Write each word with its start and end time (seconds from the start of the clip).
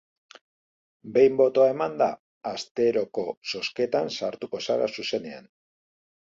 Behin 1.17 1.35
botoa 1.41 1.67
emanda, 1.73 2.07
asteroko 2.53 3.27
zozketan 3.53 4.11
sartuko 4.17 4.63
zara 4.71 4.89
zuzenean. 4.91 5.49